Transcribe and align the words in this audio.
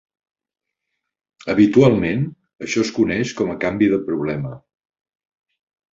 Habitualment, 1.53 2.25
això 2.67 2.85
es 2.87 2.91
coneix 2.97 3.37
com 3.43 3.55
a 3.55 3.59
canvi 3.67 3.91
de 3.95 4.01
problema. 4.11 4.59